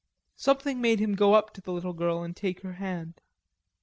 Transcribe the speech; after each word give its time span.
Something 0.35 0.81
made 0.81 0.99
him 0.99 1.13
go 1.13 1.35
up 1.35 1.53
to 1.53 1.61
the 1.61 1.71
little 1.71 1.93
girl 1.93 2.23
and 2.23 2.35
take 2.35 2.61
her 2.61 2.73
hand. 2.73 3.21